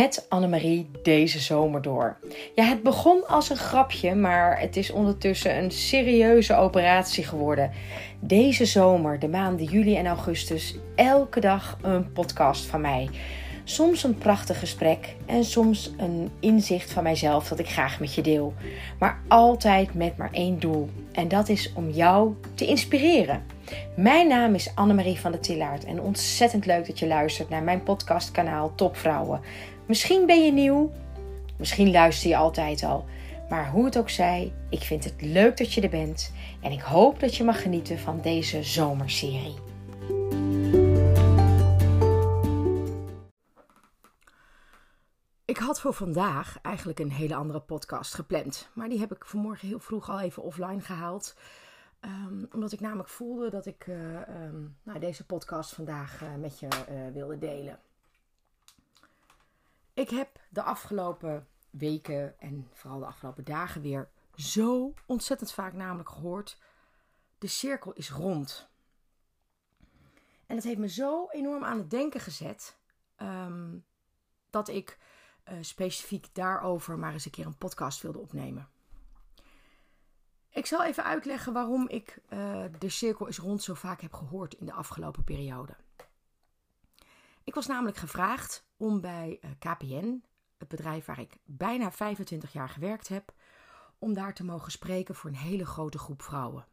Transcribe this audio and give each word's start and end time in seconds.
met 0.00 0.26
Annemarie 0.28 0.90
deze 1.02 1.38
zomer 1.38 1.82
door. 1.82 2.16
Ja, 2.54 2.64
het 2.64 2.82
begon 2.82 3.26
als 3.26 3.50
een 3.50 3.56
grapje, 3.56 4.14
maar 4.14 4.60
het 4.60 4.76
is 4.76 4.90
ondertussen 4.90 5.56
een 5.56 5.70
serieuze 5.70 6.54
operatie 6.54 7.24
geworden. 7.24 7.70
Deze 8.20 8.64
zomer, 8.64 9.18
de 9.18 9.28
maanden 9.28 9.66
juli 9.66 9.96
en 9.96 10.06
augustus, 10.06 10.76
elke 10.94 11.40
dag 11.40 11.78
een 11.82 12.12
podcast 12.12 12.64
van 12.64 12.80
mij. 12.80 13.08
Soms 13.64 14.04
een 14.04 14.18
prachtig 14.18 14.58
gesprek 14.58 15.14
en 15.26 15.44
soms 15.44 15.92
een 15.96 16.30
inzicht 16.40 16.92
van 16.92 17.02
mijzelf 17.02 17.48
dat 17.48 17.58
ik 17.58 17.68
graag 17.68 18.00
met 18.00 18.14
je 18.14 18.22
deel. 18.22 18.54
Maar 18.98 19.20
altijd 19.28 19.94
met 19.94 20.16
maar 20.16 20.32
één 20.32 20.60
doel. 20.60 20.88
En 21.12 21.28
dat 21.28 21.48
is 21.48 21.72
om 21.74 21.90
jou 21.90 22.34
te 22.54 22.66
inspireren. 22.66 23.42
Mijn 23.96 24.28
naam 24.28 24.54
is 24.54 24.72
Annemarie 24.74 25.20
van 25.20 25.32
der 25.32 25.40
Tillaert 25.40 25.84
en 25.84 26.00
ontzettend 26.00 26.66
leuk 26.66 26.86
dat 26.86 26.98
je 26.98 27.06
luistert 27.06 27.48
naar 27.48 27.62
mijn 27.62 27.82
podcastkanaal 27.82 28.72
Topvrouwen. 28.74 29.40
Misschien 29.86 30.26
ben 30.26 30.44
je 30.44 30.52
nieuw, 30.52 30.92
misschien 31.58 31.90
luister 31.90 32.28
je 32.30 32.36
altijd 32.36 32.82
al. 32.82 33.04
Maar 33.48 33.70
hoe 33.70 33.84
het 33.84 33.98
ook 33.98 34.10
zij, 34.10 34.52
ik 34.70 34.80
vind 34.80 35.04
het 35.04 35.22
leuk 35.22 35.56
dat 35.56 35.72
je 35.72 35.80
er 35.80 35.88
bent 35.88 36.32
en 36.62 36.72
ik 36.72 36.80
hoop 36.80 37.20
dat 37.20 37.36
je 37.36 37.44
mag 37.44 37.62
genieten 37.62 37.98
van 37.98 38.20
deze 38.20 38.62
zomerserie. 38.62 39.54
Ik 45.44 45.56
had 45.56 45.80
voor 45.80 45.94
vandaag 45.94 46.58
eigenlijk 46.62 46.98
een 46.98 47.12
hele 47.12 47.34
andere 47.34 47.60
podcast 47.60 48.14
gepland. 48.14 48.68
Maar 48.74 48.88
die 48.88 48.98
heb 48.98 49.12
ik 49.14 49.24
vanmorgen 49.24 49.68
heel 49.68 49.78
vroeg 49.78 50.10
al 50.10 50.20
even 50.20 50.42
offline 50.42 50.80
gehaald. 50.80 51.36
Um, 52.00 52.48
omdat 52.52 52.72
ik 52.72 52.80
namelijk 52.80 53.08
voelde 53.08 53.50
dat 53.50 53.66
ik 53.66 53.86
uh, 53.86 53.96
um, 54.44 54.76
nou, 54.82 54.98
deze 54.98 55.26
podcast 55.26 55.74
vandaag 55.74 56.22
uh, 56.22 56.28
met 56.40 56.58
je 56.58 56.66
uh, 56.66 57.12
wilde 57.12 57.38
delen. 57.38 57.78
Ik 59.94 60.10
heb 60.10 60.40
de 60.48 60.62
afgelopen 60.62 61.48
weken 61.70 62.40
en 62.40 62.68
vooral 62.72 62.98
de 62.98 63.06
afgelopen 63.06 63.44
dagen 63.44 63.80
weer 63.80 64.08
zo 64.34 64.94
ontzettend 65.06 65.52
vaak 65.52 65.72
namelijk 65.72 66.08
gehoord: 66.08 66.58
de 67.38 67.46
cirkel 67.46 67.92
is 67.92 68.10
rond. 68.10 68.68
En 70.46 70.54
dat 70.54 70.64
heeft 70.64 70.78
me 70.78 70.88
zo 70.88 71.28
enorm 71.30 71.64
aan 71.64 71.78
het 71.78 71.90
denken 71.90 72.20
gezet 72.20 72.76
um, 73.18 73.84
dat 74.50 74.68
ik 74.68 74.98
uh, 75.48 75.58
specifiek 75.60 76.26
daarover 76.32 76.98
maar 76.98 77.12
eens 77.12 77.24
een 77.24 77.30
keer 77.30 77.46
een 77.46 77.58
podcast 77.58 78.02
wilde 78.02 78.18
opnemen. 78.18 78.68
Ik 80.50 80.66
zal 80.66 80.84
even 80.84 81.04
uitleggen 81.04 81.52
waarom 81.52 81.88
ik 81.88 82.18
uh, 82.28 82.64
de 82.78 82.88
cirkel 82.88 83.26
is 83.26 83.38
rond 83.38 83.62
zo 83.62 83.74
vaak 83.74 84.00
heb 84.00 84.12
gehoord 84.12 84.54
in 84.54 84.66
de 84.66 84.72
afgelopen 84.72 85.24
periode. 85.24 85.76
Ik 87.44 87.54
was 87.54 87.66
namelijk 87.66 87.96
gevraagd 87.96 88.66
om 88.76 89.00
bij 89.00 89.38
uh, 89.44 89.50
KPN, 89.58 90.24
het 90.56 90.68
bedrijf 90.68 91.04
waar 91.04 91.20
ik 91.20 91.36
bijna 91.44 91.92
25 91.92 92.52
jaar 92.52 92.68
gewerkt 92.68 93.08
heb, 93.08 93.32
om 93.98 94.14
daar 94.14 94.34
te 94.34 94.44
mogen 94.44 94.72
spreken 94.72 95.14
voor 95.14 95.30
een 95.30 95.36
hele 95.36 95.66
grote 95.66 95.98
groep 95.98 96.22
vrouwen. 96.22 96.66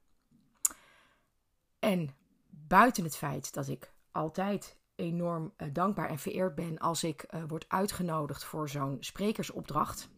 En 1.80 2.16
buiten 2.50 3.04
het 3.04 3.16
feit 3.16 3.54
dat 3.54 3.68
ik 3.68 3.94
altijd 4.12 4.78
enorm 4.96 5.54
uh, 5.58 5.68
dankbaar 5.74 6.10
en 6.10 6.20
vereerd 6.20 6.56
ben 6.56 6.78
als 6.78 7.04
ik 7.04 7.26
uh, 7.30 7.44
word 7.48 7.66
uitgenodigd 7.68 8.44
voor 8.44 8.70
zo'n 8.70 8.98
sprekersopdracht, 9.00 10.10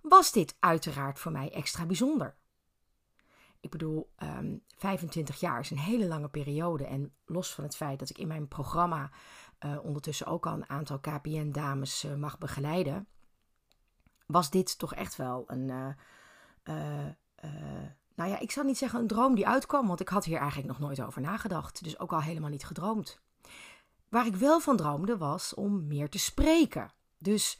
was 0.00 0.32
dit 0.32 0.56
uiteraard 0.60 1.18
voor 1.18 1.32
mij 1.32 1.52
extra 1.52 1.86
bijzonder. 1.86 2.36
Ik 3.60 3.70
bedoel, 3.70 4.10
um, 4.22 4.28
ehm, 4.28 4.56
25 4.76 5.40
jaar 5.40 5.60
is 5.60 5.70
een 5.70 5.78
hele 5.78 6.06
lange 6.06 6.28
periode. 6.28 6.84
En 6.86 7.14
los 7.24 7.54
van 7.54 7.64
het 7.64 7.76
feit 7.76 7.98
dat 7.98 8.10
ik 8.10 8.18
in 8.18 8.28
mijn 8.28 8.48
programma 8.48 9.10
uh, 9.64 9.76
ondertussen 9.82 10.26
ook 10.26 10.46
al 10.46 10.52
een 10.52 10.68
aantal 10.68 10.98
KPN-dames 10.98 12.06
mag 12.16 12.38
begeleiden, 12.38 13.06
was 14.26 14.50
dit 14.50 14.78
toch 14.78 14.94
echt 14.94 15.16
wel 15.16 15.44
een. 15.46 15.66
nou 18.14 18.30
ja, 18.30 18.38
ik 18.38 18.50
zal 18.50 18.64
niet 18.64 18.78
zeggen 18.78 19.00
een 19.00 19.06
droom 19.06 19.34
die 19.34 19.48
uitkwam, 19.48 19.86
want 19.86 20.00
ik 20.00 20.08
had 20.08 20.24
hier 20.24 20.38
eigenlijk 20.38 20.68
nog 20.68 20.78
nooit 20.78 21.02
over 21.02 21.20
nagedacht. 21.20 21.84
Dus 21.84 21.98
ook 21.98 22.12
al 22.12 22.22
helemaal 22.22 22.50
niet 22.50 22.66
gedroomd. 22.66 23.20
Waar 24.08 24.26
ik 24.26 24.36
wel 24.36 24.60
van 24.60 24.76
droomde 24.76 25.16
was 25.16 25.54
om 25.54 25.86
meer 25.86 26.08
te 26.08 26.18
spreken. 26.18 26.90
Dus 27.18 27.58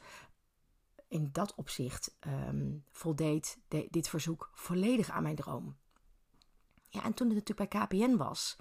in 1.07 1.29
dat 1.31 1.55
opzicht 1.55 2.17
um, 2.27 2.83
voldeed 2.91 3.59
de, 3.67 3.87
dit 3.89 4.09
verzoek 4.09 4.49
volledig 4.53 5.09
aan 5.09 5.23
mijn 5.23 5.35
droom. 5.35 5.77
Ja, 6.89 7.03
en 7.03 7.13
toen 7.13 7.27
het 7.27 7.35
natuurlijk 7.35 7.69
bij 7.69 7.85
KPN 7.85 8.15
was, 8.15 8.57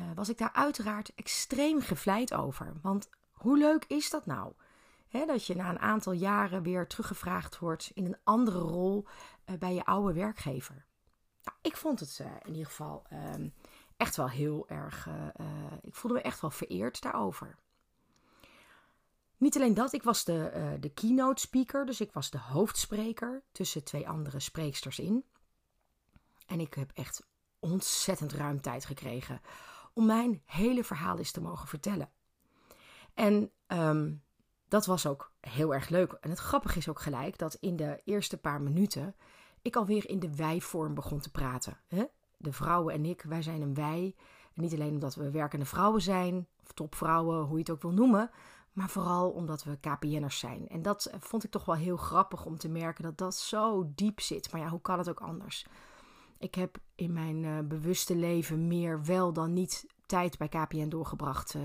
uh, 0.00 0.06
was 0.14 0.28
ik 0.28 0.38
daar 0.38 0.52
uiteraard 0.52 1.14
extreem 1.14 1.80
gevleid 1.80 2.34
over. 2.34 2.72
Want 2.82 3.08
hoe 3.32 3.58
leuk 3.58 3.84
is 3.84 4.10
dat 4.10 4.26
nou? 4.26 4.52
Dat 5.26 5.46
je 5.46 5.56
na 5.56 5.70
een 5.70 5.78
aantal 5.78 6.12
jaren 6.12 6.62
weer 6.62 6.86
teruggevraagd 6.86 7.58
wordt 7.58 7.90
in 7.94 8.04
een 8.04 8.16
andere 8.24 8.58
rol 8.58 9.06
uh, 9.46 9.56
bij 9.58 9.74
je 9.74 9.84
oude 9.84 10.12
werkgever. 10.12 10.86
Nou, 11.42 11.58
ik 11.62 11.76
vond 11.76 12.00
het 12.00 12.18
uh, 12.20 12.26
in 12.42 12.50
ieder 12.50 12.66
geval 12.66 13.06
um, 13.12 13.54
echt 13.96 14.16
wel 14.16 14.28
heel 14.28 14.68
erg. 14.68 15.08
Ik 15.82 15.94
voelde 15.94 16.16
me 16.16 16.22
echt 16.22 16.40
wel 16.40 16.50
vereerd 16.50 17.02
daarover. 17.02 17.58
Niet 19.36 19.56
alleen 19.56 19.74
dat, 19.74 19.92
ik 19.92 20.02
was 20.02 20.24
de, 20.24 20.76
de 20.80 20.90
keynote 20.90 21.40
speaker, 21.40 21.86
dus 21.86 22.00
ik 22.00 22.12
was 22.12 22.30
de 22.30 22.38
hoofdspreker 22.38 23.42
tussen 23.52 23.84
twee 23.84 24.08
andere 24.08 24.40
spreeksters 24.40 24.98
in. 24.98 25.24
En 26.46 26.60
ik 26.60 26.74
heb 26.74 26.90
echt 26.94 27.26
ontzettend 27.58 28.32
ruim 28.32 28.60
tijd 28.60 28.84
gekregen 28.84 29.40
om 29.92 30.06
mijn 30.06 30.42
hele 30.44 30.84
verhaal 30.84 31.18
eens 31.18 31.30
te 31.30 31.40
mogen 31.40 31.68
vertellen. 31.68 32.10
En 33.14 33.50
um, 33.66 34.22
dat 34.68 34.86
was 34.86 35.06
ook 35.06 35.32
heel 35.40 35.74
erg 35.74 35.88
leuk. 35.88 36.12
En 36.12 36.30
het 36.30 36.38
grappige 36.38 36.78
is 36.78 36.88
ook 36.88 37.00
gelijk 37.00 37.38
dat 37.38 37.54
in 37.54 37.76
de 37.76 38.00
eerste 38.04 38.36
paar 38.36 38.62
minuten 38.62 39.14
ik 39.62 39.76
alweer 39.76 40.08
in 40.08 40.18
de 40.18 40.36
wij-vorm 40.36 40.94
begon 40.94 41.20
te 41.20 41.30
praten. 41.30 41.80
Hè? 41.88 42.04
de 42.44 42.52
vrouwen 42.52 42.94
en 42.94 43.04
ik, 43.04 43.22
wij 43.22 43.42
zijn 43.42 43.62
een 43.62 43.74
wij. 43.74 44.14
Niet 44.54 44.72
alleen 44.72 44.92
omdat 44.92 45.14
we 45.14 45.30
werkende 45.30 45.64
vrouwen 45.64 46.02
zijn, 46.02 46.46
of 46.62 46.72
topvrouwen, 46.72 47.38
hoe 47.44 47.52
je 47.52 47.58
het 47.58 47.70
ook 47.70 47.82
wil 47.82 47.92
noemen, 47.92 48.30
maar 48.72 48.88
vooral 48.88 49.30
omdat 49.30 49.64
we 49.64 49.78
KPN'ers 49.80 50.38
zijn. 50.38 50.68
En 50.68 50.82
dat 50.82 51.10
vond 51.18 51.44
ik 51.44 51.50
toch 51.50 51.64
wel 51.64 51.74
heel 51.74 51.96
grappig 51.96 52.44
om 52.44 52.58
te 52.58 52.68
merken 52.68 53.04
dat 53.04 53.18
dat 53.18 53.34
zo 53.34 53.92
diep 53.94 54.20
zit. 54.20 54.52
Maar 54.52 54.60
ja, 54.60 54.68
hoe 54.68 54.80
kan 54.80 54.98
het 54.98 55.08
ook 55.08 55.20
anders? 55.20 55.66
Ik 56.38 56.54
heb 56.54 56.78
in 56.94 57.12
mijn 57.12 57.42
uh, 57.42 57.58
bewuste 57.58 58.16
leven 58.16 58.66
meer 58.66 59.04
wel 59.04 59.32
dan 59.32 59.52
niet 59.52 59.86
tijd 60.06 60.38
bij 60.38 60.48
KPN 60.48 60.88
doorgebracht. 60.88 61.54
Uh, 61.54 61.62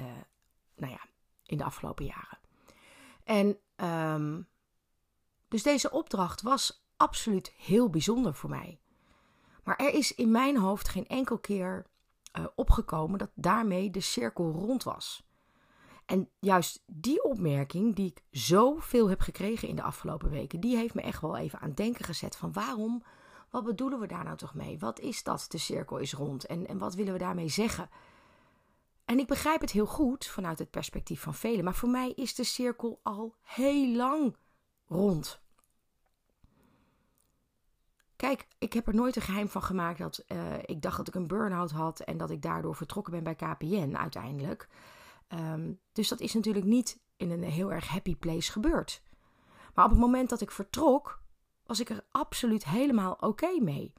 uh, 0.00 0.06
nou 0.76 0.92
ja, 0.92 1.00
in 1.46 1.56
de 1.56 1.64
afgelopen 1.64 2.04
jaren. 2.04 2.38
En 3.24 3.58
um, 4.14 4.46
dus 5.48 5.62
deze 5.62 5.90
opdracht 5.90 6.42
was 6.42 6.84
absoluut 6.96 7.52
heel 7.56 7.90
bijzonder 7.90 8.34
voor 8.34 8.50
mij. 8.50 8.78
Maar 9.64 9.76
er 9.76 9.94
is 9.94 10.14
in 10.14 10.30
mijn 10.30 10.56
hoofd 10.56 10.88
geen 10.88 11.06
enkel 11.06 11.38
keer 11.38 11.86
opgekomen 12.54 13.18
dat 13.18 13.30
daarmee 13.34 13.90
de 13.90 14.00
cirkel 14.00 14.52
rond 14.52 14.82
was. 14.82 15.25
En 16.06 16.30
juist 16.38 16.82
die 16.86 17.24
opmerking, 17.24 17.94
die 17.94 18.06
ik 18.06 18.22
zoveel 18.30 19.08
heb 19.08 19.20
gekregen 19.20 19.68
in 19.68 19.76
de 19.76 19.82
afgelopen 19.82 20.30
weken, 20.30 20.60
die 20.60 20.76
heeft 20.76 20.94
me 20.94 21.02
echt 21.02 21.20
wel 21.20 21.36
even 21.36 21.60
aan 21.60 21.68
het 21.68 21.76
denken 21.76 22.04
gezet 22.04 22.36
van 22.36 22.52
waarom, 22.52 23.02
wat 23.50 23.64
bedoelen 23.64 24.00
we 24.00 24.06
daar 24.06 24.24
nou 24.24 24.36
toch 24.36 24.54
mee? 24.54 24.78
Wat 24.78 25.00
is 25.00 25.22
dat, 25.22 25.46
de 25.48 25.58
cirkel 25.58 25.98
is 25.98 26.12
rond 26.12 26.46
en, 26.46 26.66
en 26.66 26.78
wat 26.78 26.94
willen 26.94 27.12
we 27.12 27.18
daarmee 27.18 27.48
zeggen? 27.48 27.90
En 29.04 29.18
ik 29.18 29.26
begrijp 29.26 29.60
het 29.60 29.70
heel 29.70 29.86
goed 29.86 30.26
vanuit 30.26 30.58
het 30.58 30.70
perspectief 30.70 31.20
van 31.20 31.34
velen, 31.34 31.64
maar 31.64 31.74
voor 31.74 31.88
mij 31.88 32.10
is 32.10 32.34
de 32.34 32.44
cirkel 32.44 33.00
al 33.02 33.34
heel 33.42 33.96
lang 33.96 34.36
rond. 34.88 35.40
Kijk, 38.16 38.46
ik 38.58 38.72
heb 38.72 38.86
er 38.86 38.94
nooit 38.94 39.16
een 39.16 39.22
geheim 39.22 39.48
van 39.48 39.62
gemaakt 39.62 39.98
dat 39.98 40.24
uh, 40.28 40.38
ik 40.62 40.82
dacht 40.82 40.96
dat 40.96 41.08
ik 41.08 41.14
een 41.14 41.26
burn-out 41.26 41.70
had 41.70 42.00
en 42.00 42.16
dat 42.16 42.30
ik 42.30 42.42
daardoor 42.42 42.74
vertrokken 42.74 43.12
ben 43.12 43.22
bij 43.22 43.34
KPN 43.34 43.94
uiteindelijk. 43.96 44.68
Um, 45.28 45.80
dus 45.92 46.08
dat 46.08 46.20
is 46.20 46.34
natuurlijk 46.34 46.66
niet 46.66 47.00
in 47.16 47.30
een 47.30 47.42
heel 47.42 47.72
erg 47.72 47.88
happy 47.88 48.16
place 48.16 48.52
gebeurd. 48.52 49.02
Maar 49.74 49.84
op 49.84 49.90
het 49.90 50.00
moment 50.00 50.28
dat 50.28 50.40
ik 50.40 50.50
vertrok, 50.50 51.20
was 51.66 51.80
ik 51.80 51.90
er 51.90 52.04
absoluut 52.10 52.64
helemaal 52.64 53.16
oké 53.20 53.60
mee. 53.60 53.92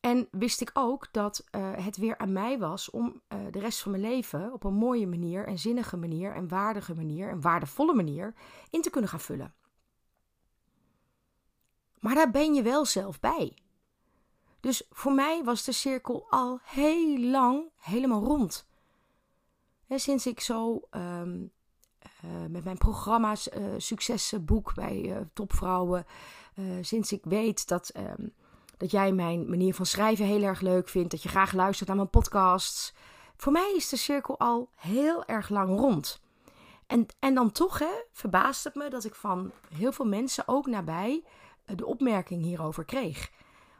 En 0.00 0.28
wist 0.30 0.60
ik 0.60 0.70
ook 0.74 1.08
dat 1.12 1.44
uh, 1.50 1.72
het 1.76 1.96
weer 1.96 2.18
aan 2.18 2.32
mij 2.32 2.58
was 2.58 2.90
om 2.90 3.22
uh, 3.28 3.38
de 3.50 3.58
rest 3.58 3.80
van 3.80 3.90
mijn 3.90 4.02
leven 4.02 4.52
op 4.52 4.64
een 4.64 4.74
mooie 4.74 5.06
manier 5.06 5.46
en 5.46 5.58
zinnige 5.58 5.96
manier 5.96 6.34
en 6.34 6.48
waardige 6.48 6.94
manier 6.94 7.28
en 7.28 7.40
waardevolle 7.40 7.94
manier 7.94 8.34
in 8.70 8.82
te 8.82 8.90
kunnen 8.90 9.10
gaan 9.10 9.20
vullen. 9.20 9.54
Maar 11.98 12.14
daar 12.14 12.30
ben 12.30 12.54
je 12.54 12.62
wel 12.62 12.84
zelf 12.84 13.20
bij. 13.20 13.56
Dus 14.60 14.86
voor 14.90 15.12
mij 15.12 15.44
was 15.44 15.64
de 15.64 15.72
cirkel 15.72 16.26
al 16.30 16.58
heel 16.62 17.18
lang 17.18 17.70
helemaal 17.76 18.24
rond. 18.24 18.67
Sinds 19.88 20.26
ik 20.26 20.40
zo 20.40 20.80
um, 20.90 21.50
uh, 22.24 22.30
met 22.48 22.64
mijn 22.64 22.78
programma's 22.78 23.48
uh, 23.48 24.74
bij 24.74 25.02
uh, 25.02 25.16
topvrouwen. 25.32 26.06
sinds 26.80 27.12
ik 27.12 27.24
weet 27.24 27.68
dat, 27.68 27.92
um, 27.96 28.32
dat 28.76 28.90
jij 28.90 29.12
mijn 29.12 29.50
manier 29.50 29.74
van 29.74 29.86
schrijven 29.86 30.24
heel 30.24 30.42
erg 30.42 30.60
leuk 30.60 30.88
vindt. 30.88 31.10
Dat 31.10 31.22
je 31.22 31.28
graag 31.28 31.52
luistert 31.52 31.88
naar 31.88 31.96
mijn 31.96 32.10
podcasts. 32.10 32.94
voor 33.36 33.52
mij 33.52 33.72
is 33.76 33.88
de 33.88 33.96
cirkel 33.96 34.38
al 34.38 34.68
heel 34.76 35.24
erg 35.24 35.48
lang 35.48 35.78
rond. 35.78 36.20
En, 36.88 37.06
en 37.18 37.34
dan 37.34 37.52
toch 37.52 37.78
hè, 37.78 38.02
verbaast 38.12 38.64
het 38.64 38.74
me 38.74 38.90
dat 38.90 39.04
ik 39.04 39.14
van 39.14 39.50
heel 39.74 39.92
veel 39.92 40.06
mensen, 40.06 40.44
ook 40.46 40.66
nabij, 40.66 41.24
eh, 41.64 41.76
de 41.76 41.86
opmerking 41.86 42.42
hierover 42.42 42.84
kreeg. 42.84 43.30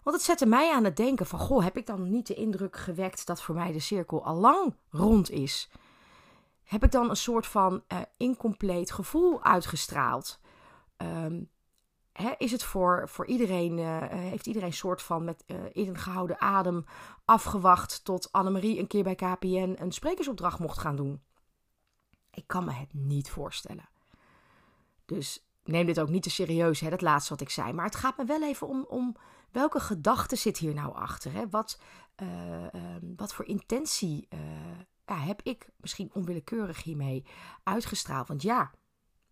Want 0.02 0.16
het 0.16 0.24
zette 0.24 0.46
mij 0.46 0.72
aan 0.72 0.84
het 0.84 0.96
denken 0.96 1.26
van, 1.26 1.38
goh, 1.38 1.62
heb 1.62 1.76
ik 1.76 1.86
dan 1.86 2.10
niet 2.10 2.26
de 2.26 2.34
indruk 2.34 2.76
gewekt 2.76 3.26
dat 3.26 3.42
voor 3.42 3.54
mij 3.54 3.72
de 3.72 3.80
cirkel 3.80 4.24
al 4.24 4.36
lang 4.36 4.74
rond 4.90 5.30
is? 5.30 5.70
Heb 6.68 6.84
ik 6.84 6.90
dan 6.90 7.10
een 7.10 7.16
soort 7.16 7.46
van 7.46 7.82
uh, 7.92 7.98
incompleet 8.16 8.90
gevoel 8.90 9.44
uitgestraald? 9.44 10.40
Hè, 12.12 12.32
is 12.38 12.52
het 12.52 12.62
voor, 12.62 13.08
voor 13.08 13.26
iedereen, 13.26 13.78
uh, 13.78 13.96
heeft 14.08 14.46
iedereen 14.46 14.68
een 14.68 14.74
soort 14.74 15.02
van 15.02 15.24
met 15.24 15.44
uh, 15.46 15.56
ingehouden 15.72 16.40
adem 16.40 16.84
afgewacht 17.24 18.04
tot 18.04 18.32
Annemarie 18.32 18.78
een 18.78 18.86
keer 18.86 19.02
bij 19.02 19.14
KPN 19.14 19.76
een 19.78 19.92
sprekersopdracht 19.92 20.58
mocht 20.58 20.78
gaan 20.78 20.96
doen? 20.96 21.22
Ik 22.30 22.46
kan 22.46 22.64
me 22.64 22.72
het 22.72 22.94
niet 22.94 23.30
voorstellen. 23.30 23.88
Dus 25.04 25.48
neem 25.64 25.86
dit 25.86 26.00
ook 26.00 26.08
niet 26.08 26.22
te 26.22 26.30
serieus, 26.30 26.80
hè, 26.80 26.90
dat 26.90 27.00
laatste 27.00 27.32
wat 27.32 27.40
ik 27.40 27.50
zei. 27.50 27.72
Maar 27.72 27.84
het 27.84 27.96
gaat 27.96 28.16
me 28.16 28.24
wel 28.24 28.42
even 28.42 28.68
om, 28.68 28.84
om 28.88 29.16
welke 29.50 29.80
gedachte 29.80 30.36
zit 30.36 30.58
hier 30.58 30.74
nou 30.74 30.94
achter? 30.94 31.32
Hè? 31.32 31.48
Wat, 31.48 31.80
uh, 32.22 32.66
wat 33.16 33.34
voor 33.34 33.44
intentie 33.44 34.28
heb 35.16 35.42
ik 35.42 35.68
misschien 35.76 36.10
onwillekeurig 36.12 36.82
hiermee 36.82 37.24
uitgestraald? 37.62 38.28
Want 38.28 38.42
ja, 38.42 38.70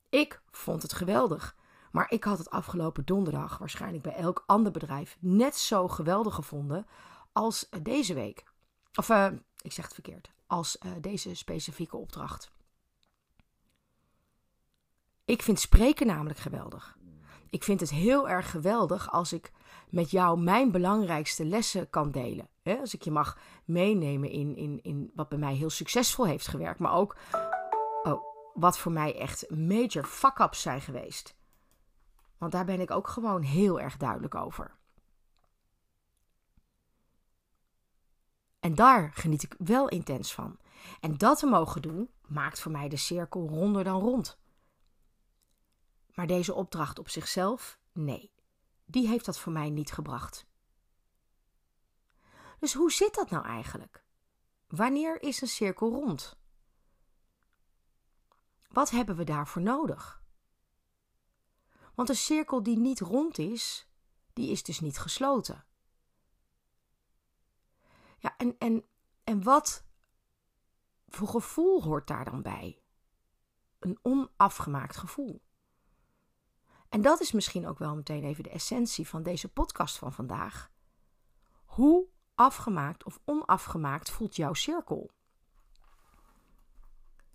ik 0.08 0.42
vond 0.50 0.82
het 0.82 0.92
geweldig. 0.92 1.56
Maar 1.90 2.10
ik 2.10 2.24
had 2.24 2.38
het 2.38 2.50
afgelopen 2.50 3.04
donderdag 3.04 3.58
waarschijnlijk 3.58 4.02
bij 4.02 4.14
elk 4.14 4.42
ander 4.46 4.72
bedrijf 4.72 5.16
net 5.20 5.56
zo 5.56 5.88
geweldig 5.88 6.34
gevonden 6.34 6.86
als 7.32 7.68
deze 7.82 8.14
week. 8.14 8.44
Of 8.94 9.10
ik 9.62 9.72
zeg 9.72 9.84
het 9.84 9.94
verkeerd, 9.94 10.30
als 10.46 10.78
deze 11.00 11.34
specifieke 11.34 11.96
opdracht. 11.96 12.50
Ik 15.24 15.42
vind 15.42 15.60
spreken 15.60 16.06
namelijk 16.06 16.38
geweldig. 16.38 16.96
Ik 17.50 17.64
vind 17.64 17.80
het 17.80 17.90
heel 17.90 18.28
erg 18.28 18.50
geweldig 18.50 19.10
als 19.12 19.32
ik 19.32 19.52
met 19.88 20.10
jou 20.10 20.40
mijn 20.40 20.70
belangrijkste 20.70 21.44
lessen 21.44 21.90
kan 21.90 22.10
delen. 22.10 22.48
Als 22.62 22.94
ik 22.94 23.02
je 23.02 23.10
mag 23.10 23.38
meenemen 23.64 24.30
in, 24.30 24.56
in, 24.56 24.82
in 24.82 25.10
wat 25.14 25.28
bij 25.28 25.38
mij 25.38 25.54
heel 25.54 25.70
succesvol 25.70 26.26
heeft 26.26 26.48
gewerkt, 26.48 26.78
maar 26.78 26.92
ook 26.92 27.16
oh, 28.02 28.20
wat 28.54 28.78
voor 28.78 28.92
mij 28.92 29.18
echt 29.18 29.50
major 29.50 30.04
fuck-ups 30.04 30.62
zijn 30.62 30.80
geweest. 30.80 31.36
Want 32.38 32.52
daar 32.52 32.64
ben 32.64 32.80
ik 32.80 32.90
ook 32.90 33.08
gewoon 33.08 33.42
heel 33.42 33.80
erg 33.80 33.96
duidelijk 33.96 34.34
over. 34.34 34.76
En 38.60 38.74
daar 38.74 39.12
geniet 39.12 39.42
ik 39.42 39.54
wel 39.58 39.88
intens 39.88 40.34
van. 40.34 40.58
En 41.00 41.16
dat 41.16 41.38
te 41.38 41.46
mogen 41.46 41.82
doen, 41.82 42.10
maakt 42.26 42.60
voor 42.60 42.72
mij 42.72 42.88
de 42.88 42.96
cirkel 42.96 43.48
ronder 43.48 43.84
dan 43.84 44.00
rond. 44.00 44.38
Maar 46.14 46.26
deze 46.26 46.54
opdracht 46.54 46.98
op 46.98 47.08
zichzelf, 47.08 47.78
nee, 47.92 48.32
die 48.86 49.08
heeft 49.08 49.24
dat 49.24 49.38
voor 49.38 49.52
mij 49.52 49.70
niet 49.70 49.92
gebracht. 49.92 50.46
Dus 52.58 52.74
hoe 52.74 52.92
zit 52.92 53.14
dat 53.14 53.30
nou 53.30 53.44
eigenlijk? 53.44 54.04
Wanneer 54.66 55.22
is 55.22 55.40
een 55.40 55.48
cirkel 55.48 55.90
rond? 55.90 56.38
Wat 58.68 58.90
hebben 58.90 59.16
we 59.16 59.24
daarvoor 59.24 59.62
nodig? 59.62 60.22
Want 61.94 62.08
een 62.08 62.16
cirkel 62.16 62.62
die 62.62 62.78
niet 62.78 63.00
rond 63.00 63.38
is, 63.38 63.88
die 64.32 64.50
is 64.50 64.62
dus 64.62 64.80
niet 64.80 64.98
gesloten. 64.98 65.64
Ja, 68.18 68.36
en, 68.36 68.58
en, 68.58 68.84
en 69.24 69.42
wat 69.42 69.84
voor 71.06 71.28
gevoel 71.28 71.82
hoort 71.82 72.06
daar 72.06 72.24
dan 72.24 72.42
bij? 72.42 72.82
Een 73.78 73.98
onafgemaakt 74.02 74.96
gevoel. 74.96 75.45
En 76.96 77.02
dat 77.02 77.20
is 77.20 77.32
misschien 77.32 77.66
ook 77.66 77.78
wel 77.78 77.94
meteen 77.94 78.24
even 78.24 78.42
de 78.42 78.50
essentie 78.50 79.08
van 79.08 79.22
deze 79.22 79.48
podcast 79.48 79.98
van 79.98 80.12
vandaag. 80.12 80.70
Hoe 81.64 82.06
afgemaakt 82.34 83.04
of 83.04 83.20
onafgemaakt 83.24 84.10
voelt 84.10 84.36
jouw 84.36 84.52
cirkel? 84.52 85.10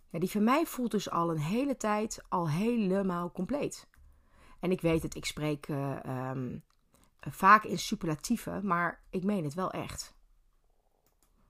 Ja, 0.10 0.20
die 0.20 0.30
van 0.30 0.44
mij 0.44 0.66
voelt 0.66 0.92
dus 0.92 1.10
al 1.10 1.32
een 1.32 1.40
hele 1.40 1.78
tijd 1.78 2.24
al 2.30 2.50
helemaal 2.50 3.32
compleet. 3.32 3.88
En 4.60 4.72
ik 4.72 4.82
weet 4.82 5.04
het, 5.04 5.16
ik 5.16 5.26
spreek 5.26 5.68
uh, 5.68 6.30
um, 6.30 6.64
vaak 7.20 7.64
in 7.64 7.80
superlatieven, 7.80 8.68
maar 8.68 9.04
ik 9.10 9.24
meen 9.24 9.44
het 9.44 9.54
wel 9.54 9.72
echt. 9.72 10.16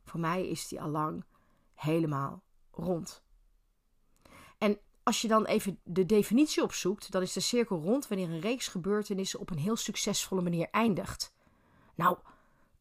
Voor 0.03 0.19
mij 0.19 0.47
is 0.47 0.67
die 0.67 0.81
al 0.81 0.89
lang 0.89 1.25
helemaal 1.73 2.43
rond. 2.71 3.23
En 4.57 4.79
als 5.03 5.21
je 5.21 5.27
dan 5.27 5.45
even 5.45 5.79
de 5.83 6.05
definitie 6.05 6.63
opzoekt, 6.63 7.11
dan 7.11 7.21
is 7.21 7.33
de 7.33 7.39
cirkel 7.39 7.81
rond 7.81 8.07
wanneer 8.07 8.29
een 8.29 8.39
reeks 8.39 8.67
gebeurtenissen 8.67 9.39
op 9.39 9.49
een 9.49 9.57
heel 9.57 9.75
succesvolle 9.75 10.41
manier 10.41 10.67
eindigt. 10.71 11.33
Nou, 11.95 12.17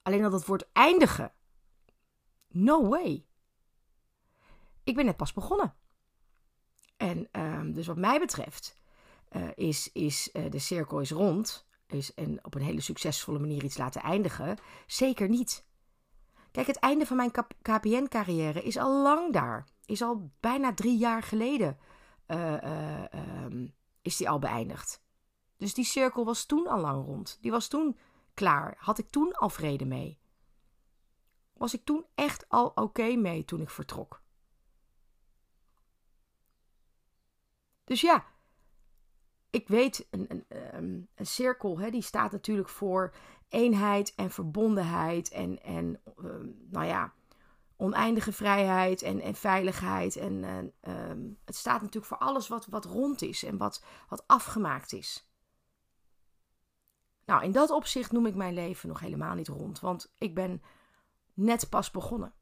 alleen 0.02 0.24
al 0.24 0.30
dat 0.30 0.46
woord 0.46 0.68
eindigen. 0.72 1.32
No 2.48 2.88
way. 2.88 3.24
Ik 4.84 4.94
ben 4.94 5.04
net 5.04 5.16
pas 5.16 5.32
begonnen. 5.32 5.74
En 6.96 7.28
um, 7.32 7.72
dus 7.72 7.86
wat 7.86 7.96
mij 7.96 8.18
betreft 8.18 8.76
uh, 9.32 9.48
is, 9.54 9.92
is 9.92 10.30
uh, 10.32 10.50
de 10.50 10.58
cirkel 10.58 11.00
is 11.00 11.10
rond. 11.10 11.68
Is, 11.86 12.14
en 12.14 12.44
op 12.44 12.54
een 12.54 12.62
hele 12.62 12.80
succesvolle 12.80 13.38
manier 13.38 13.64
iets 13.64 13.78
laten 13.78 14.02
eindigen. 14.02 14.58
Zeker 14.86 15.28
niet. 15.28 15.64
Kijk, 16.50 16.66
het 16.66 16.76
einde 16.76 17.06
van 17.06 17.16
mijn 17.16 17.30
KPN-carrière 17.62 18.62
is 18.62 18.76
al 18.76 19.02
lang 19.02 19.32
daar. 19.32 19.66
Is 19.86 20.02
al 20.02 20.30
bijna 20.40 20.74
drie 20.74 20.98
jaar 20.98 21.22
geleden 21.22 21.78
uh, 22.30 23.04
um, 23.44 23.74
is 24.02 24.16
die 24.16 24.28
al 24.28 24.38
beëindigd. 24.38 25.02
Dus 25.56 25.74
die 25.74 25.84
cirkel 25.84 26.24
was 26.24 26.44
toen 26.44 26.66
al 26.66 26.80
lang 26.80 27.04
rond. 27.04 27.38
Die 27.40 27.50
was 27.50 27.68
toen 27.68 27.98
klaar. 28.34 28.74
Had 28.78 28.98
ik 28.98 29.10
toen 29.10 29.32
al 29.32 29.50
vrede 29.50 29.84
mee? 29.84 30.20
Was 31.52 31.74
ik 31.74 31.84
toen 31.84 32.06
echt 32.14 32.48
al 32.48 32.66
oké 32.66 33.14
mee 33.16 33.44
toen 33.44 33.60
ik 33.60 33.70
vertrok? 33.70 34.22
Dus 37.84 38.00
ja, 38.00 38.24
ik 39.50 39.68
weet, 39.68 40.06
een, 40.10 40.26
een, 40.28 40.44
ehm, 40.48 41.00
een 41.14 41.26
cirkel 41.26 41.78
hè, 41.78 41.90
die 41.90 42.02
staat 42.02 42.32
natuurlijk 42.32 42.68
voor 42.68 43.14
eenheid 43.48 44.14
en 44.14 44.30
verbondenheid 44.30 45.28
en, 45.30 45.62
en 45.62 46.00
uh, 46.18 46.30
nou 46.70 46.86
ja, 46.86 47.12
oneindige 47.80 48.32
vrijheid 48.32 49.02
en, 49.02 49.20
en 49.20 49.34
veiligheid. 49.34 50.16
En 50.16 50.42
uh, 50.42 51.34
het 51.44 51.56
staat 51.56 51.80
natuurlijk 51.80 52.06
voor 52.06 52.18
alles 52.18 52.48
wat, 52.48 52.66
wat 52.66 52.84
rond 52.84 53.22
is 53.22 53.44
en 53.44 53.56
wat, 53.56 53.84
wat 54.08 54.26
afgemaakt 54.26 54.92
is. 54.92 55.28
Nou, 57.24 57.42
in 57.44 57.52
dat 57.52 57.70
opzicht 57.70 58.12
noem 58.12 58.26
ik 58.26 58.34
mijn 58.34 58.54
leven 58.54 58.88
nog 58.88 59.00
helemaal 59.00 59.34
niet 59.34 59.48
rond, 59.48 59.80
want 59.80 60.12
ik 60.18 60.34
ben 60.34 60.62
net 61.34 61.68
pas 61.68 61.90
begonnen. 61.90 62.34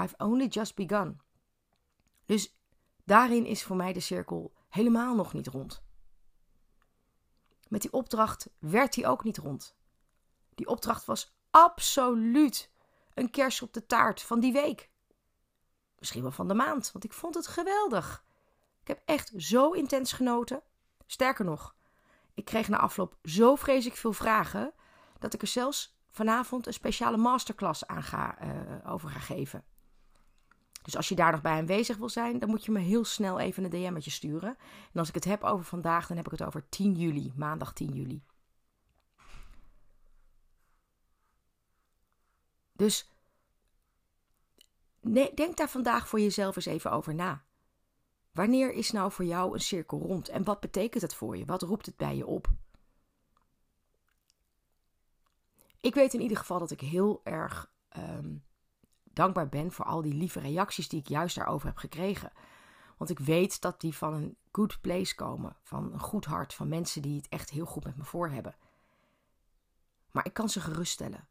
I've 0.00 0.14
only 0.18 0.46
just 0.46 0.74
begun. 0.74 1.20
Dus 2.26 2.60
daarin 3.04 3.46
is 3.46 3.62
voor 3.62 3.76
mij 3.76 3.92
de 3.92 4.00
cirkel 4.00 4.52
helemaal 4.68 5.14
nog 5.14 5.32
niet 5.32 5.46
rond. 5.46 5.82
Met 7.68 7.82
die 7.82 7.92
opdracht 7.92 8.50
werd 8.58 8.94
die 8.94 9.06
ook 9.06 9.24
niet 9.24 9.38
rond. 9.38 9.76
Die 10.54 10.66
opdracht 10.66 11.04
was 11.04 11.34
absoluut 11.50 12.70
een 13.20 13.30
kers 13.30 13.62
op 13.62 13.72
de 13.72 13.86
taart 13.86 14.22
van 14.22 14.40
die 14.40 14.52
week. 14.52 14.90
Misschien 15.98 16.22
wel 16.22 16.30
van 16.30 16.48
de 16.48 16.54
maand, 16.54 16.92
want 16.92 17.04
ik 17.04 17.12
vond 17.12 17.34
het 17.34 17.46
geweldig. 17.46 18.24
Ik 18.80 18.88
heb 18.88 19.02
echt 19.04 19.32
zo 19.36 19.70
intens 19.70 20.12
genoten. 20.12 20.62
Sterker 21.06 21.44
nog, 21.44 21.74
ik 22.34 22.44
kreeg 22.44 22.68
na 22.68 22.78
afloop 22.78 23.16
zo 23.24 23.54
vreselijk 23.54 23.96
veel 23.96 24.12
vragen 24.12 24.72
dat 25.18 25.34
ik 25.34 25.42
er 25.42 25.46
zelfs 25.46 25.98
vanavond 26.10 26.66
een 26.66 26.72
speciale 26.72 27.16
masterclass 27.16 27.86
aan 27.86 28.02
ga, 28.02 28.42
uh, 28.42 28.92
over 28.92 29.08
ga 29.08 29.18
geven. 29.18 29.64
Dus 30.82 30.96
als 30.96 31.08
je 31.08 31.14
daar 31.14 31.32
nog 31.32 31.42
bij 31.42 31.52
aanwezig 31.52 31.96
wil 31.96 32.08
zijn, 32.08 32.38
dan 32.38 32.48
moet 32.48 32.64
je 32.64 32.72
me 32.72 32.78
heel 32.78 33.04
snel 33.04 33.38
even 33.38 33.64
een 33.64 33.70
DM'tje 33.70 34.10
sturen. 34.10 34.56
En 34.92 34.98
als 34.98 35.08
ik 35.08 35.14
het 35.14 35.24
heb 35.24 35.44
over 35.44 35.64
vandaag, 35.64 36.06
dan 36.06 36.16
heb 36.16 36.26
ik 36.26 36.32
het 36.32 36.42
over 36.42 36.68
10 36.68 36.92
juli, 36.92 37.32
maandag 37.36 37.72
10 37.72 37.92
juli. 37.92 38.22
Dus 42.80 43.10
denk 45.34 45.56
daar 45.56 45.70
vandaag 45.70 46.08
voor 46.08 46.20
jezelf 46.20 46.56
eens 46.56 46.66
even 46.66 46.92
over 46.92 47.14
na. 47.14 47.44
Wanneer 48.32 48.72
is 48.72 48.90
nou 48.90 49.12
voor 49.12 49.24
jou 49.24 49.54
een 49.54 49.60
cirkel 49.60 49.98
rond 49.98 50.28
en 50.28 50.44
wat 50.44 50.60
betekent 50.60 51.02
het 51.02 51.14
voor 51.14 51.36
je? 51.36 51.44
Wat 51.44 51.62
roept 51.62 51.86
het 51.86 51.96
bij 51.96 52.16
je 52.16 52.26
op? 52.26 52.48
Ik 55.80 55.94
weet 55.94 56.14
in 56.14 56.20
ieder 56.20 56.36
geval 56.36 56.58
dat 56.58 56.70
ik 56.70 56.80
heel 56.80 57.20
erg 57.24 57.70
um, 57.96 58.44
dankbaar 59.04 59.48
ben 59.48 59.72
voor 59.72 59.84
al 59.84 60.02
die 60.02 60.14
lieve 60.14 60.40
reacties 60.40 60.88
die 60.88 61.00
ik 61.00 61.08
juist 61.08 61.36
daarover 61.36 61.66
heb 61.66 61.76
gekregen. 61.76 62.32
Want 62.96 63.10
ik 63.10 63.18
weet 63.18 63.60
dat 63.60 63.80
die 63.80 63.96
van 63.96 64.14
een 64.14 64.36
good 64.52 64.80
place 64.80 65.14
komen, 65.14 65.56
van 65.62 65.92
een 65.92 66.00
goed 66.00 66.24
hart, 66.24 66.54
van 66.54 66.68
mensen 66.68 67.02
die 67.02 67.16
het 67.16 67.28
echt 67.28 67.50
heel 67.50 67.66
goed 67.66 67.84
met 67.84 67.96
me 67.96 68.04
voor 68.04 68.28
hebben. 68.28 68.56
Maar 70.10 70.26
ik 70.26 70.32
kan 70.34 70.48
ze 70.48 70.60
geruststellen. 70.60 71.28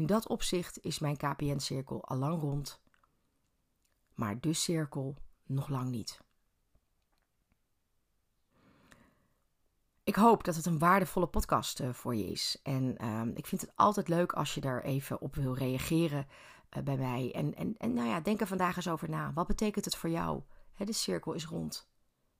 In 0.00 0.06
dat 0.06 0.28
opzicht 0.28 0.78
is 0.78 0.98
mijn 0.98 1.16
KPN-cirkel 1.16 2.04
al 2.04 2.16
lang 2.16 2.40
rond, 2.40 2.80
maar 4.14 4.40
de 4.40 4.52
cirkel 4.52 5.16
nog 5.46 5.68
lang 5.68 5.90
niet. 5.90 6.20
Ik 10.04 10.14
hoop 10.14 10.44
dat 10.44 10.56
het 10.56 10.66
een 10.66 10.78
waardevolle 10.78 11.26
podcast 11.26 11.80
uh, 11.80 11.92
voor 11.92 12.14
je 12.14 12.26
is. 12.26 12.60
En 12.62 12.96
uh, 13.00 13.22
ik 13.34 13.46
vind 13.46 13.60
het 13.60 13.72
altijd 13.74 14.08
leuk 14.08 14.32
als 14.32 14.54
je 14.54 14.60
daar 14.60 14.82
even 14.82 15.20
op 15.20 15.34
wil 15.34 15.54
reageren 15.54 16.26
uh, 16.76 16.82
bij 16.82 16.96
mij. 16.96 17.32
En, 17.34 17.54
en, 17.54 17.74
en 17.78 17.94
nou 17.94 18.08
ja, 18.08 18.20
denk 18.20 18.40
er 18.40 18.46
vandaag 18.46 18.76
eens 18.76 18.88
over 18.88 19.10
na. 19.10 19.32
Wat 19.32 19.46
betekent 19.46 19.84
het 19.84 19.96
voor 19.96 20.10
jou? 20.10 20.42
De 20.76 20.92
cirkel 20.92 21.32
is 21.32 21.46
rond. 21.46 21.88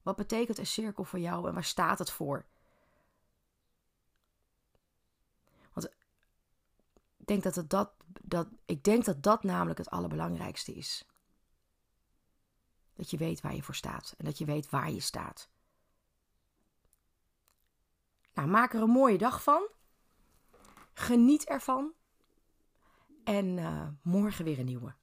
Wat 0.03 0.17
betekent 0.17 0.59
een 0.59 0.67
cirkel 0.67 1.05
voor 1.05 1.19
jou 1.19 1.49
en 1.49 1.55
waar 1.55 1.65
staat 1.65 1.99
het 1.99 2.11
voor? 2.11 2.47
Want 5.73 5.91
ik 7.20 7.20
denk 7.31 7.43
dat, 7.43 7.55
het 7.55 7.71
dat, 7.71 7.93
dat, 8.23 8.49
ik 8.65 8.85
denk 8.85 9.05
dat 9.05 9.23
dat 9.23 9.43
namelijk 9.43 9.79
het 9.79 9.91
allerbelangrijkste 9.91 10.73
is. 10.73 11.05
Dat 12.95 13.11
je 13.11 13.17
weet 13.17 13.41
waar 13.41 13.55
je 13.55 13.63
voor 13.63 13.75
staat 13.75 14.15
en 14.19 14.25
dat 14.25 14.39
je 14.39 14.45
weet 14.45 14.71
waar 14.71 14.91
je 14.91 15.01
staat. 15.01 15.51
Nou, 18.35 18.49
maak 18.49 18.75
er 18.75 18.83
een 18.83 18.91
mooie 18.91 19.19
dag 19.19 19.43
van. 19.43 19.69
Geniet 20.93 21.45
ervan. 21.45 21.93
En 23.25 23.47
uh, 23.57 23.89
morgen 24.03 24.45
weer 24.45 24.59
een 24.59 24.65
nieuwe. 24.65 24.95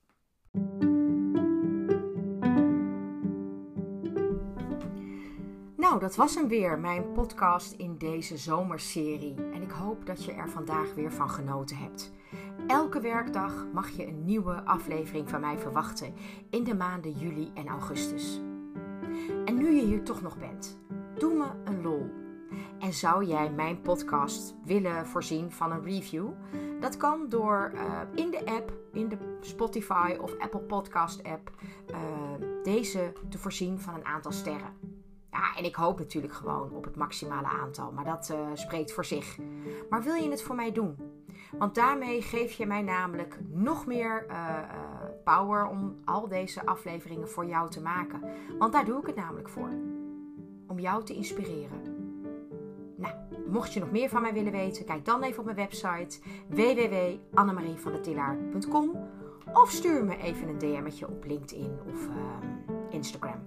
Nou, 5.76 6.00
dat 6.00 6.16
was 6.16 6.36
hem 6.36 6.48
weer, 6.48 6.80
mijn 6.80 7.12
podcast 7.12 7.72
in 7.72 7.98
deze 7.98 8.38
zomerserie. 8.38 9.36
En 9.36 9.62
ik 9.62 9.72
hoop 9.72 10.06
dat 10.06 10.26
je 10.26 10.32
er 10.32 10.50
vandaag 10.50 10.94
weer 10.94 11.12
van 11.12 11.30
genoten 11.30 11.78
hebt. 11.78 12.16
Elke 12.68 13.00
werkdag 13.00 13.66
mag 13.74 13.90
je 13.90 14.08
een 14.08 14.26
nieuwe 14.26 14.64
aflevering 14.64 15.30
van 15.30 15.42
mij 15.42 15.58
verwachten 15.58 16.14
in 16.50 16.64
de 16.64 16.76
maanden 16.76 17.12
juli 17.12 17.52
en 17.54 17.68
augustus. 17.68 18.42
En 19.46 19.56
nu 19.56 19.72
je 19.72 19.86
hier 19.86 20.04
toch 20.04 20.22
nog 20.22 20.38
bent, 20.38 20.78
doe 21.18 21.34
me 21.34 21.46
een 21.64 21.82
lol. 21.82 22.10
En 22.80 22.94
zou 22.94 23.26
jij 23.26 23.52
mijn 23.52 23.82
podcast 23.82 24.56
willen 24.64 25.06
voorzien 25.06 25.52
van 25.52 25.72
een 25.72 25.84
review? 25.84 26.30
Dat 26.80 26.98
kan 26.98 27.30
door 27.30 27.72
uh, 27.74 28.02
in 28.16 28.32
de 28.32 28.46
app, 28.46 28.74
in 28.94 29.10
de 29.10 29.18
Spotify 29.42 30.18
of 30.22 30.38
Apple 30.40 30.62
Podcast 30.62 31.24
app, 31.24 31.52
uh, 31.92 31.98
deze 32.64 33.14
te 33.30 33.38
voorzien 33.38 33.80
van 33.80 33.94
een 33.94 34.06
aantal 34.06 34.32
sterren. 34.32 34.74
Ja, 35.32 35.56
en 35.56 35.64
ik 35.64 35.76
hoop 35.76 36.00
natuurlijk 36.00 36.34
gewoon 36.34 36.72
op 36.72 36.84
het 36.84 36.96
maximale 36.96 37.48
aantal, 37.48 37.92
maar 37.92 38.06
dat 38.06 38.30
uh, 38.32 38.38
spreekt 38.54 38.94
voor 38.94 39.06
zich. 39.06 39.38
Maar 39.90 40.04
wil 40.04 40.16
je 40.16 40.30
het 40.30 40.42
voor 40.42 40.56
mij 40.56 40.72
doen? 40.72 41.17
Want 41.58 41.76
daarmee 41.76 42.22
geef 42.22 42.54
je 42.54 42.66
mij 42.66 42.82
namelijk 42.82 43.40
nog 43.50 43.86
meer 43.86 44.26
uh, 44.30 44.60
power 45.24 45.68
om 45.68 45.96
al 46.06 46.28
deze 46.28 46.66
afleveringen 46.66 47.30
voor 47.30 47.46
jou 47.46 47.70
te 47.70 47.82
maken. 47.82 48.22
Want 48.60 48.74
daar 48.74 48.86
doe 48.86 49.00
ik 49.00 49.06
het 49.06 49.16
namelijk 49.16 49.50
voor. 49.50 49.70
Om 50.68 50.80
jou 50.80 51.04
te 51.04 51.14
inspireren. 51.14 51.96
Nou, 52.96 53.14
mocht 53.48 53.74
je 53.74 53.80
nog 53.80 53.92
meer 53.92 54.10
van 54.10 54.22
mij 54.22 54.34
willen 54.34 54.52
weten, 54.52 54.86
kijk 54.86 55.06
dan 55.06 55.24
even 55.24 55.40
op 55.40 55.46
mijn 55.46 55.58
website 55.58 56.20
www.annemarievandetillaar.com 56.48 58.92
of 59.54 59.72
stuur 59.72 60.06
me 60.06 60.18
even 60.18 60.48
een 60.48 60.58
DM'tje 60.58 61.08
op 61.08 61.26
LinkedIn 61.26 61.80
of 61.94 62.08
uh, 62.08 62.14
Instagram. 62.90 63.46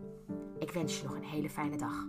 Ik 0.58 0.72
wens 0.72 0.98
je 0.98 1.04
nog 1.04 1.14
een 1.14 1.24
hele 1.24 1.50
fijne 1.50 1.76
dag. 1.76 2.06